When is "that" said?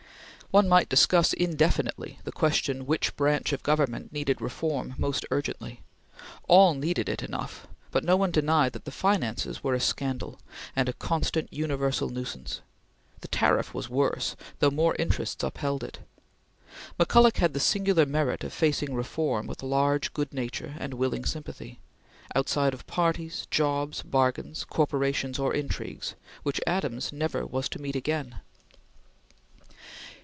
8.73-8.83